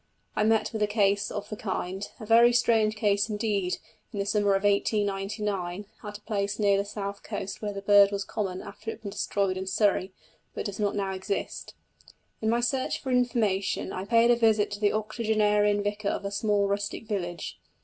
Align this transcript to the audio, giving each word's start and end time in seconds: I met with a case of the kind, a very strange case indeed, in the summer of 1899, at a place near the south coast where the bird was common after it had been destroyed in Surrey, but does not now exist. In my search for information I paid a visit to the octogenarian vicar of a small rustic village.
I 0.35 0.43
met 0.43 0.73
with 0.73 0.81
a 0.81 0.87
case 0.87 1.29
of 1.29 1.49
the 1.49 1.55
kind, 1.55 2.09
a 2.19 2.25
very 2.25 2.51
strange 2.53 2.95
case 2.95 3.29
indeed, 3.29 3.77
in 4.11 4.17
the 4.17 4.25
summer 4.25 4.55
of 4.55 4.63
1899, 4.63 5.85
at 6.03 6.17
a 6.17 6.21
place 6.21 6.57
near 6.57 6.75
the 6.75 6.85
south 6.85 7.21
coast 7.21 7.61
where 7.61 7.71
the 7.71 7.83
bird 7.83 8.11
was 8.11 8.23
common 8.23 8.63
after 8.63 8.89
it 8.89 8.93
had 8.95 9.01
been 9.03 9.11
destroyed 9.11 9.57
in 9.57 9.67
Surrey, 9.67 10.11
but 10.55 10.65
does 10.65 10.79
not 10.79 10.95
now 10.95 11.11
exist. 11.11 11.75
In 12.41 12.49
my 12.49 12.61
search 12.61 12.99
for 12.99 13.11
information 13.11 13.93
I 13.93 14.05
paid 14.05 14.31
a 14.31 14.35
visit 14.35 14.71
to 14.71 14.79
the 14.79 14.91
octogenarian 14.91 15.83
vicar 15.83 16.09
of 16.09 16.25
a 16.25 16.31
small 16.31 16.67
rustic 16.67 17.05
village. 17.07 17.59